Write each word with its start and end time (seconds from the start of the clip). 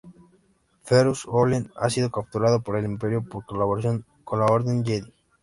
Ferus 0.81 1.27
Olin 1.27 1.71
ha 1.75 1.91
sido 1.91 2.09
capturado 2.09 2.61
por 2.63 2.75
el 2.75 2.85
Imperio 2.85 3.21
por 3.23 3.45
colaboración 3.45 4.03
con 4.23 4.39
la 4.39 4.47
Orden 4.47 4.83
Jedi. 4.83 5.13